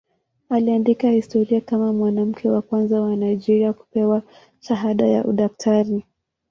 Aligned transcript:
Aliandika 0.49 1.09
historia 1.11 1.61
kama 1.61 1.93
mwanamke 1.93 2.49
wa 2.49 2.61
kwanza 2.61 3.01
wa 3.01 3.15
Nigeria 3.15 3.73
kupewa 3.73 4.23
shahada 4.61 5.07
ya 5.07 5.25
udaktari. 5.25 6.05